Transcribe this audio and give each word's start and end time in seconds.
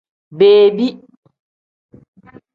Bebi. 0.37 0.87